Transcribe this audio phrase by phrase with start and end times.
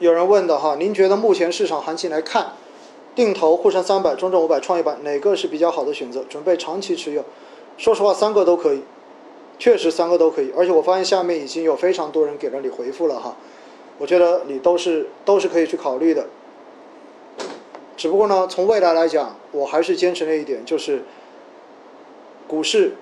[0.00, 2.52] 有人问的哈，您觉得目前市场行情来看，
[3.16, 6.22] 定投沪深三百、中证五百、创业板哪个是比较好的选择？
[6.28, 7.24] 准备长期持有？
[7.76, 8.82] 说实话，三个都可以，
[9.58, 10.52] 确实三个都可以。
[10.56, 13.36] 而且我发现下面已经有非常多人给了你回复了哈，
[13.98, 16.26] 我觉得你都是都是可以去考虑的。
[17.96, 21.02] 只不过呢，从未来来讲，我还是坚持那一点，就是
[22.46, 22.94] 股市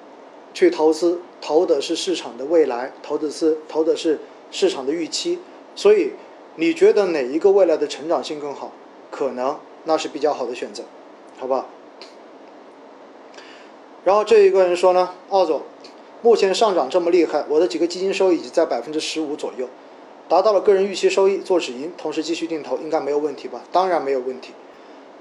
[0.55, 4.21] 去投资，投的是市场的未来，投的是投的是
[4.51, 5.39] 市场的预期。
[5.75, 6.13] 所以，
[6.57, 8.73] 你觉得哪一个未来的成长性更好？
[9.11, 10.83] 可能那是比较好的选择，
[11.39, 11.67] 好吧？
[14.05, 15.63] 然后这一个人说呢，奥总，
[16.23, 19.69] 目前上涨这么厉害，我的几个基金收益已经在百分之十五左右，
[20.29, 23.63] 达到了个人预期收益，做止盈，同时继续定投，应该没有问题吧？
[23.71, 24.53] 当然没有问题。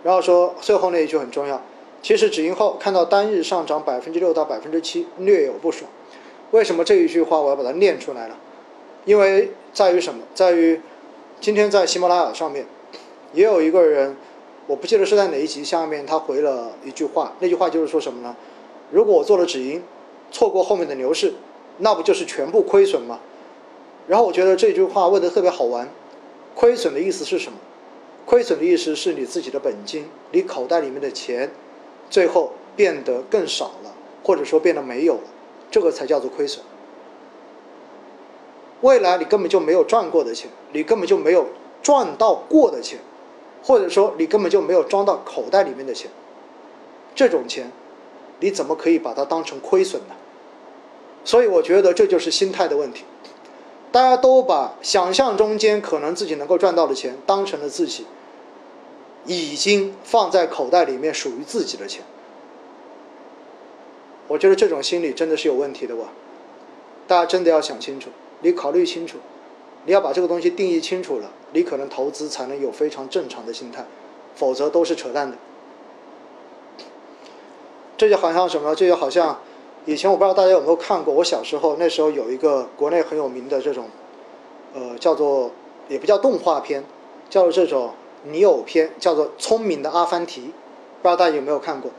[0.03, 1.61] 然后说最后那一句很重要，
[2.01, 5.89] 其实止盈后看到单日上涨百分之六到百分之七，略有不爽。
[6.51, 8.37] 为什么这一句话我要把它念出来了？
[9.05, 10.23] 因为在于什么？
[10.33, 10.79] 在于
[11.41, 12.65] 今天在喜马拉雅上面
[13.33, 14.15] 也有一个人，
[14.65, 18.35] 我不记得是在哪一集下面，他回了一句话，那句话就是说什么呢？
[18.91, 19.83] 如果我做了止盈，
[20.31, 21.33] 错过后面的牛市，
[21.77, 23.19] 那不就是全部亏损吗？
[24.07, 25.87] 然后我觉得这句话问的特别好玩，
[26.55, 27.59] 亏损的意思是什么？
[28.25, 31.51] 亏损的意思是你自己的本金，你口袋里面的钱，
[32.09, 35.23] 最后变得更少了，或者说变得没有了，
[35.69, 36.63] 这个才叫做亏损。
[38.85, 41.47] 未来你根本就没有赚过的钱，你根本就没有
[41.81, 42.99] 赚到过的钱，
[43.63, 46.11] 或者说你根本就没有装到口袋里面的钱，
[47.15, 47.71] 这种钱，
[48.39, 50.13] 你怎么可以把它当成亏损呢？
[51.23, 53.05] 所以我觉得这就是心态的问题。
[53.91, 58.05] 大家都把想象中间可能自己能够赚到的钱当成了自己
[59.25, 62.03] 已经放在口袋里面属于自己的钱，
[64.27, 66.05] 我觉得这种心理真的是有问题的哇！
[67.07, 68.09] 大家真的要想清楚，
[68.45, 69.17] 你考虑清楚，
[69.87, 73.83] 你要把这个东西定义清楚了，你可能投资才能有非常正常的心态，
[74.35, 75.35] 否则都是扯淡的。
[77.97, 78.75] 这就好像什么？
[78.75, 79.39] 这就好像。
[79.87, 83.85] 以前我不知道大家有没有看过，我小时候那时候有一个国内很有名的这种，
[84.75, 85.49] 呃，叫做
[85.89, 86.83] 也不叫动画片，
[87.27, 87.93] 叫做这种
[88.25, 90.51] 拟偶片，叫做《聪明的阿凡提》，不
[91.01, 91.89] 知道大家有没有看过？《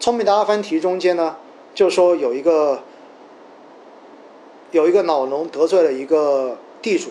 [0.00, 1.36] 聪明的阿凡提》中间呢，
[1.74, 2.82] 就说有一个
[4.74, 7.10] 有一个老农得罪了一个地主，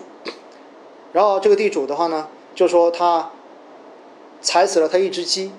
[1.14, 3.32] 然后这个地主的话呢，就说他
[4.42, 5.54] 踩死了他一只鸡。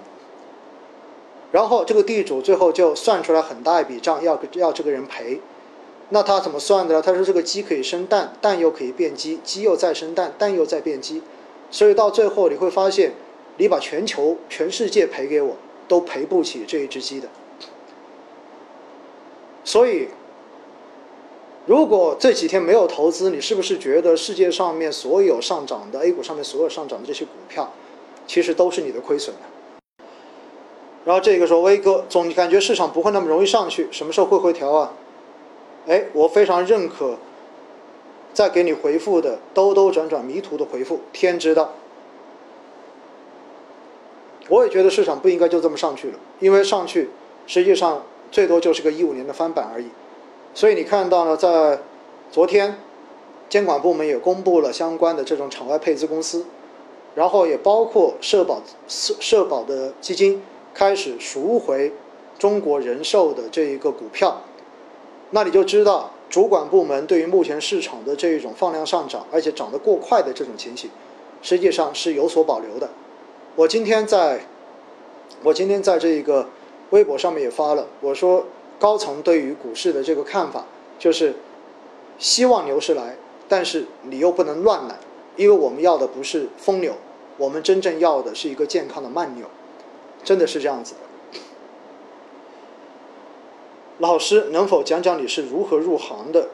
[1.50, 5.40] 然后这个地主最后就算出来很大一笔账，要要这个人赔。
[6.10, 7.00] 那他怎么算的呢？
[7.00, 11.22] 他说这个鸡可以生蛋，蛋又可以变鸡，鸡又再生蛋，蛋又再变鸡。
[11.70, 13.14] 所以到最后你会发现，
[13.56, 15.56] 你把全球、全世界赔给我，
[15.88, 17.28] 都赔不起这一只鸡的。
[19.64, 20.08] 所以，
[21.74, 27.72] 如果这几天没有投资，你是不是觉得世界上面所有上涨的 A 股上面所有上涨的这些股票，
[28.28, 30.06] 其实都是你的亏损呢？
[31.04, 34.92] 然后这个说威哥总感觉市场不会那么容易上去，什么时候会回调啊？
[35.88, 37.16] 哎，我非常认可，
[38.32, 41.72] 在给你回复的兜兜转转迷途的回复，天知道。
[44.48, 47.10] 我也觉得市场不应该就这么上去了，因为上去
[47.48, 49.88] 实际上最多就是个一五年的翻版而已。
[50.54, 51.80] 所以你看到呢，在
[52.30, 52.78] 昨天，
[53.48, 56.46] 监管部门也公布了相关的这种场外配资公司，
[57.14, 60.42] 然后也包括社保社社保的基金。
[60.76, 61.92] 开始赎回
[62.36, 64.42] 中国人寿的这一个股票，
[65.30, 70.90] 那你就知道主管部门对于目前市场的这一种放量上涨，而且涨得过快的这种情形，
[71.42, 72.90] 实际上是有所保留的。
[73.54, 74.40] 我今天在，
[75.44, 76.48] 我今天在这一个
[76.90, 78.44] 微博上面也发了，我说
[78.78, 80.66] 高层对于股市的这个看法
[80.98, 81.34] 就是
[82.18, 83.16] 希望牛市来，
[83.48, 84.96] 但是你又不能乱来，
[85.36, 86.94] 因为我们要的不是疯牛，
[87.36, 89.46] 我们真正要的是一个健康的慢牛。
[90.22, 91.00] 真的是这样子的。
[93.98, 96.48] 老师能否讲讲你是如何入行的，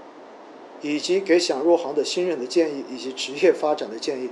[0.82, 4.30] 以及给想入行的新人的建议，以及职业发展的建议？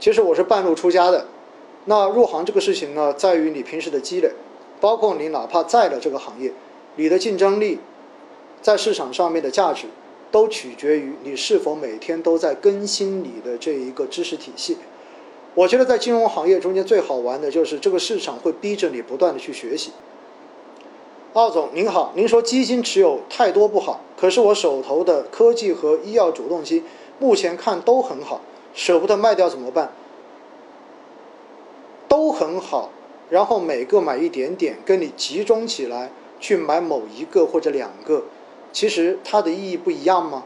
[0.00, 1.26] 其实我是半路出家的。
[1.84, 4.32] 那入行这个事情呢，在于你平时的积累，
[4.80, 6.52] 包括你哪怕在了这个行业，
[6.96, 7.78] 你的竞争力，
[8.60, 9.86] 在市场上面的价值，
[10.30, 14.78] 都取决于你是否每天都在更新你的这一个知识体系。
[15.54, 19.92] 我觉得在金融行业中间最好玩的就是这个市场会逼着你不断的去学习。
[21.32, 26.82] 奥总您好，您说基金持有太多不好，可是我手头的科技和医药主动基
[27.18, 28.40] 目前看都很好，
[28.74, 29.92] 舍不得卖掉怎么办？
[32.08, 32.90] 都很好，
[33.28, 38.24] 然后每个买一点点，跟你集中起来去买某一个或者两个，
[38.72, 40.44] 其实它的意义不一样吗？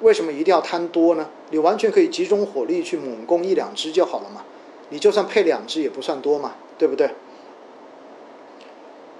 [0.00, 1.28] 为什么一定要贪多呢？
[1.50, 4.44] 你完全可以集中火力去猛攻一两只就好了嘛。
[4.90, 7.10] 你就算配两只也不算多嘛，对不对？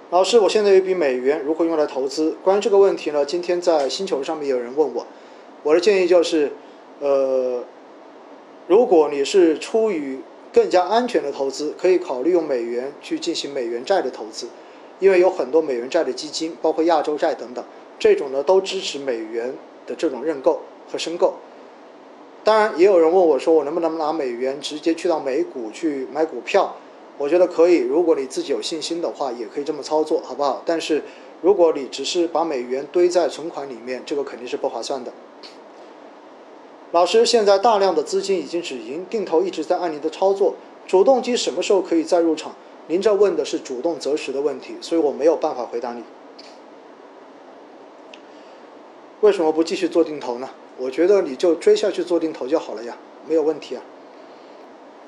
[0.09, 2.37] 老师，我现在有一笔美元，如何用来投资？
[2.41, 5.05] 关于这个问题呢，今天在星球上面有人问我，
[5.63, 6.53] 我的建议就是，
[6.99, 7.65] 呃，
[8.67, 10.21] 如果你是出于
[10.53, 14.47] 更加安全的投资，可以考虑用美元去进行美元债的投资，
[14.99, 17.63] 因为有很多美元债的基金，包括亚洲债等等，
[17.99, 19.53] 这种呢都支持美元
[19.85, 20.61] 的这种认购
[20.91, 21.35] 和申购。
[22.43, 26.75] 当然，也有人问我说，我能不能拿美元直接去到美股去买股票？
[27.17, 30.61] 我觉得可以，如果你自己有信心的话，也可以这么操作，好不好？
[30.65, 31.03] 但是，
[31.41, 35.11] 如果你只是把美元堆在存款里面，这个肯定是不划算的。
[36.91, 40.55] 老师，现在大量的资金已经止盈，定投一直在按您的操作，
[40.85, 42.55] 主动基什么时候可以再入场？
[42.87, 46.03] 您这问的是主动择时的问题，所以我没有办法回答你。
[49.21, 50.49] 为什么不继续做定投呢？
[50.77, 52.97] 我觉得你就追下去做定投就好了呀，
[53.27, 53.81] 没有问题啊。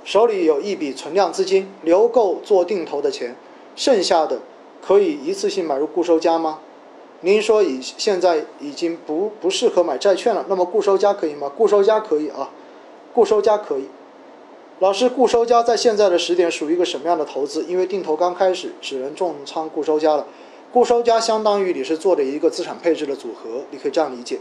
[0.03, 3.35] 手里有一笔存量资金，留够做定投的钱，
[3.75, 4.39] 剩下的
[4.81, 6.59] 可以一次性买入固收加吗？
[7.21, 11.47] 您说已现在已经不不适合买债券了，那么固收加可以吗？
[11.49, 12.49] 固收加可以啊，
[13.13, 13.87] 固收加可以。
[14.79, 17.65] 老师，固收加在现在的时点属于一个什么样的投资？
[17.67, 20.25] 因为定投刚开始只能重仓固收加了，
[20.71, 24.39] 固收加相当于你是做的一个资产配置的组合，你可以这样理解。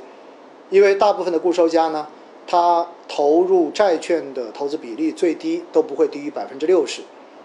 [0.70, 2.08] 因为大部分的固收加呢。
[2.50, 7.02] 它投入债券的投资比例最低都不会低于百分之六十，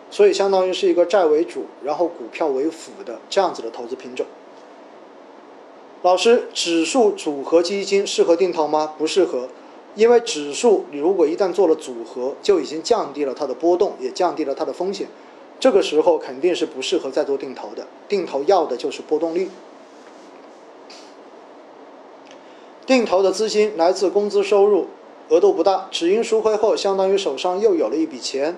[0.10, 4.26] 所以相当于是一个债为主，然后股票为辅的这样子的投资品种。
[6.04, 8.94] 老师，指数组合基金适合定投吗？
[8.98, 9.50] 不适合，
[9.96, 15.08] 因为指数你如果一旦做了组合，就已经降低了它的波动，也降低了它的风险，
[15.60, 17.86] 这个时候肯定是不适合再做定投的。
[18.08, 19.50] 定投要的就是波动率。
[22.86, 24.88] 定投的资金来自工资收入，
[25.30, 28.58] 额度不大，止盈赎回后，相当于手上又有了一笔钱。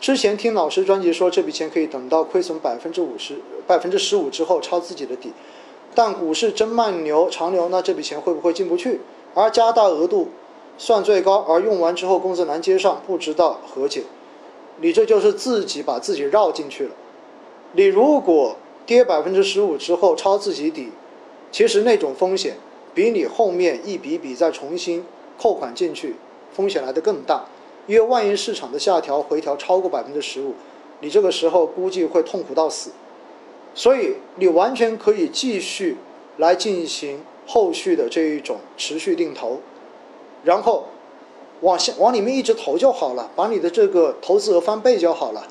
[0.00, 5.32] 之前听老师专辑说，这笔钱可以等到亏损百分之五十、百分之十五之后抄自己的底。
[5.94, 9.00] 但股市真慢牛、长牛，那这笔钱会不会进不去？
[9.34, 10.28] 而加大额度
[10.76, 14.02] 算最高，而用完之后工资难接上，不知道何解？
[14.80, 16.90] 你这就是自己把自己绕进去了。
[17.72, 18.56] 你如果
[18.86, 20.90] 跌百分之十五之后抄自己底，
[21.50, 22.56] 其实那种风险。
[22.94, 25.04] 比你后面一笔笔再重新
[25.36, 26.14] 扣款进去，
[26.52, 27.44] 风险来的更大，
[27.88, 30.54] 因为万一市场的下调回调超过百分之十五，
[31.00, 32.92] 你这个时候估计会痛苦到死。
[33.74, 35.96] 所以你完全可以继续
[36.36, 39.58] 来进行后续的这一种持续定投，
[40.44, 40.86] 然后
[41.62, 45.46] 往下往里面一直投就好了，把你的这个投资额翻倍就好了。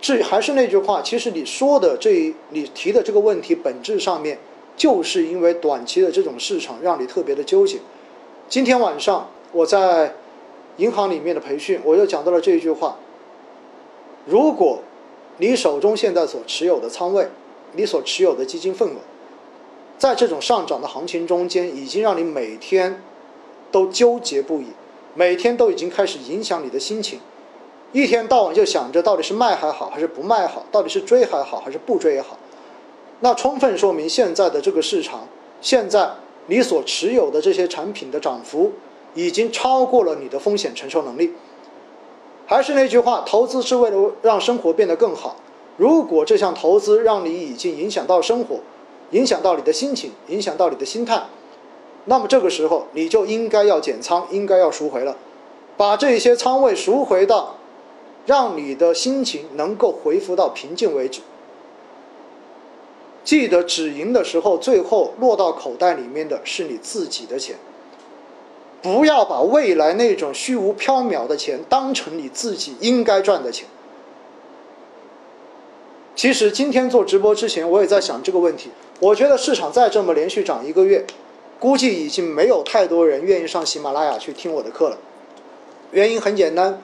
[0.00, 4.38] 至于还是那句话，其实你说的这一你提的这个问题本质上面。
[4.74, 7.78] 就是因为短期的这种市场让你特别的纠结。
[8.48, 10.14] 今天晚上我在
[10.78, 12.96] 银行里面的培训，我又讲到了这一句话：
[14.24, 14.78] 如果
[15.36, 17.28] 你手中现在所持有的仓位，
[17.72, 18.96] 你所持有的基金份额，
[19.98, 23.02] 在这种上涨的行情中间，已经让你每天
[23.72, 24.66] 都纠结不已，
[25.14, 27.18] 每天都已经开始影响你的心情，
[27.90, 32.38] 一天到晚就想着到底是卖还好还是不卖好，到底是追还好还是不追也好。
[33.20, 35.26] 那充分说明现在的这个市场，
[35.60, 36.10] 现在
[36.46, 38.72] 你所持有的这些产品的涨幅
[39.14, 41.32] 已经超过了你的风险承受能力。
[42.46, 45.36] 还是那句话，投资是为了让生活变得更好。
[45.78, 48.60] 如果这项投资让你已经影响到生活，
[49.12, 51.22] 影响到你的心情，影响到你的心态，
[52.06, 55.16] 那么这个时候你就应该要减仓，应该要赎回了，
[55.76, 57.56] 把这些仓位赎回到
[58.26, 61.20] 让你的心情能够恢复到平静为止。
[63.24, 67.56] 记得止盈的时候，最后落到口袋里面的是你自己的钱。
[68.82, 73.64] 不要把未来那种虚无缥缈的钱当成你自己应该赚的钱。
[76.16, 78.70] 其实今天做直播之前，我也在想这个问题。
[78.98, 81.06] 我觉得市场再这么连续涨一个月，
[81.62, 84.98] 估计已经没有太多人愿意上喜马拉雅去听我的课了。
[85.92, 86.82] 原因很简单，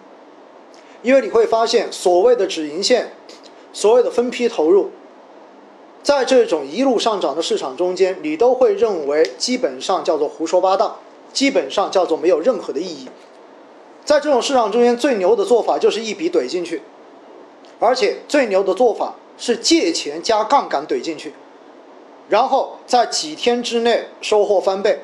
[1.03, 3.11] 因为你会发现，所谓的止盈线，
[3.73, 4.93] 所谓的分批投入。
[6.05, 11.01] 在这种一路上涨的市场中间，你都会认为基本上叫做胡说八道，
[11.33, 13.09] 基本上叫做没有任何的意义。
[14.05, 16.83] 在这种市场中间，最牛的做法就是一笔怼进去，
[17.81, 21.35] 而且最牛的做法是借钱加杠杆怼进去，
[22.29, 25.01] 然后在几天之内收获翻倍，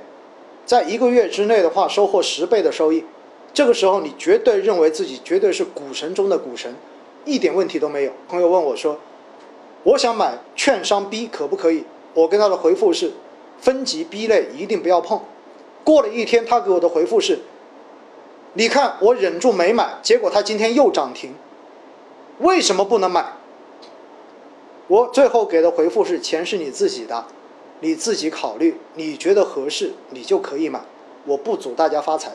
[0.67, 3.05] 在一个月之内的话收获十倍的收益。
[3.53, 6.75] 这个时候，你绝对认为自己绝对是股神中的股神，
[7.25, 8.13] 一点问题都没有。
[8.29, 8.99] 朋友问我说。
[9.85, 11.85] 我想买券商 B 可不可以？
[12.15, 13.13] 我跟他的回复是，
[13.61, 15.21] 分级 B 类一定不要碰。
[15.85, 17.41] 过了一天，他给我的回复是，
[18.55, 21.35] 你看我忍住没买，结果他今天又涨停，
[22.39, 23.35] 为什么不能买？
[24.89, 27.25] 我最后给的回复是：钱是你自己的，
[27.81, 30.83] 你自己考虑，你觉得合适，你就可以买。
[31.25, 32.33] 我不阻大家发财，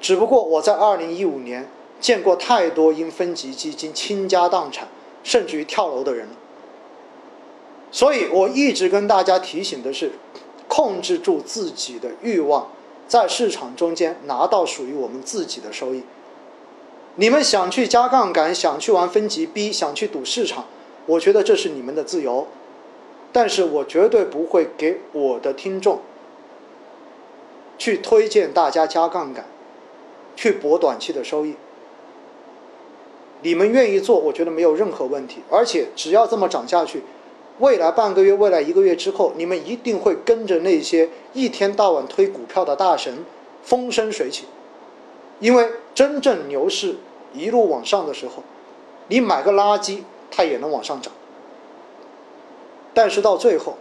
[0.00, 1.68] 只不过我在二零一五年
[2.00, 4.88] 见过太多因分级基金倾家荡产，
[5.22, 6.32] 甚至于跳楼的人了。
[7.92, 10.12] 所以我一直跟大家提醒的是，
[10.66, 12.68] 控制住自己的欲望，
[13.06, 16.02] 在市场中间拿到属于我们自己的收益。
[17.16, 20.66] 你们想去加杠杆，想去玩分级 B，想去赌市场，
[21.10, 22.46] 我觉得这是你们的自由，
[23.32, 25.98] 但是我绝对不会给我的听众
[27.76, 29.44] 去推荐大家加杠杆，
[30.36, 31.56] 去博短期的收益。
[33.42, 37.02] 你们愿意做，我觉得没有任何问题，而且只要这么涨下去。
[37.58, 43.24] 未来半个月、未来一个月之后，你们一定会跟着那些一天到晚推股票的大神
[43.64, 44.44] 风生水起，
[45.40, 46.94] 因为真正牛市
[47.34, 48.44] 一路往上的时候，
[49.08, 51.12] 你买个垃圾它也能往上涨。
[52.92, 53.76] 但是到最后，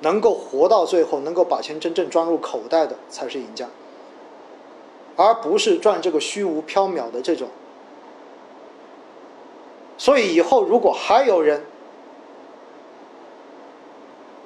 [0.00, 3.68] 能够活到最后，能够把钱真正装入口袋的才是赢家，
[5.16, 7.48] 而不是赚这个虚无缥缈的这种。
[9.96, 11.64] 所以以后如果还有人，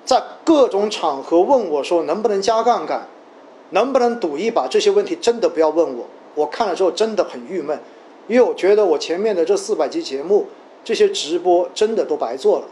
[0.04, 3.08] 在各种场合问我说能不能加杠杆，
[3.70, 4.68] 能不能赌一把？
[4.68, 7.80] 这些问题真的不要问我，我看了之后真的很郁闷，
[8.28, 10.46] 因为我觉得我前面的这四百集节目，
[10.86, 12.66] 这些直播真的都白做了。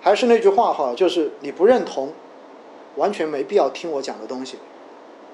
[0.00, 2.12] 还是那句话哈，就是你不认同，
[2.94, 4.58] 完全没必要听我讲的东西，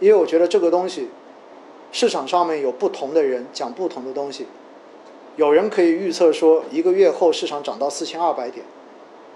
[0.00, 1.10] 因为我觉得这个东西，
[1.92, 4.46] 市场上面有不同的人讲不同的东西，
[5.36, 8.64] 有人可以预测说一个月后市场涨到四千二百点，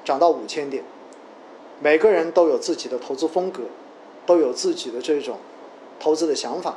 [0.03, 0.83] 涨到五千点。
[1.79, 3.65] 每个人都有自己的投资风格，
[4.25, 5.37] 都有自己的这种
[6.01, 6.77] 投资的想法。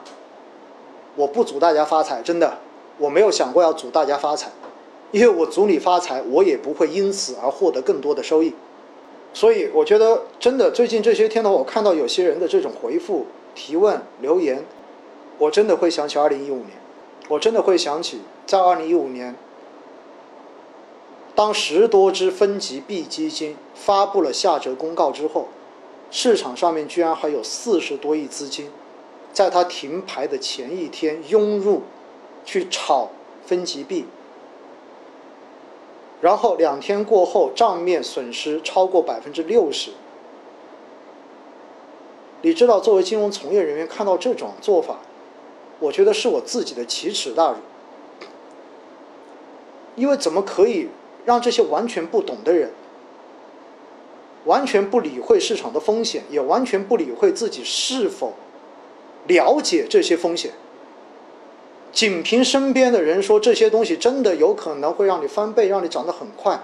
[1.15, 2.57] 我不祝大家发财，真的，
[2.97, 4.51] 我没有想过要祝大家发财，
[5.15, 8.53] 因为我祝你发财，我也不会因此而获得更多的收益。
[9.33, 14.65] 所以我觉得，真的最近这些天呢，我看到有些人的这种回复、提问、留言，
[15.37, 16.71] 我真的会想起二零一五年，
[17.29, 19.33] 我真的会想起在二零一五年。
[21.33, 25.47] 当十多只分级 B 基金发布了下折公告之后，
[26.11, 28.69] 市场上面居然还有四十多亿资金，
[29.31, 31.83] 在它停牌的前一天涌入，
[32.43, 33.11] 去炒
[33.45, 34.03] 分级 B，
[36.25, 39.91] 然后两天过后账面损失超过百分之六十。
[42.41, 44.97] 你知道，作为金融从业人员看到这种做法，
[45.77, 47.57] 我觉得是我自己的奇耻大辱，
[49.95, 50.89] 因为怎么可以？
[51.25, 52.71] 让这些完全不懂的人，
[54.45, 58.33] 完全不理会市场的风险，也完全不理会自己是否
[59.27, 60.53] 了解这些风险，
[61.95, 66.61] 仅凭身边的人说这些东西真的有可能会让你翻倍，让你涨得很快，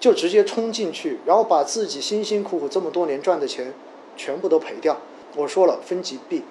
[0.00, 3.72] 就直接冲进去，然后把自己辛辛苦苦这么多年赚的钱
[4.16, 4.98] 全部都赔掉。
[5.36, 6.42] 我说了，分级币，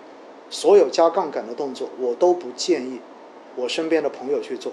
[0.49, 3.01] 所有加杠杆的动作，我都不建议
[3.57, 4.71] 我身边的朋友去做。